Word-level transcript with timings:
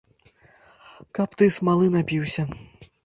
Каб 1.17 1.37
ты 1.41 1.49
смалы 1.59 1.91
напіўся! 1.97 2.47